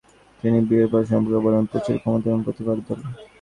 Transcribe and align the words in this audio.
তিনি 0.43 0.57
বীরবল 0.69 1.03
সম্পর্কে 1.05 1.39
বলেন, 1.45 1.63
"প্রচুর 1.65 1.95
ক্ষমতা 1.97 2.27
এবং 2.29 2.41
প্রতিভাধর"। 2.43 2.97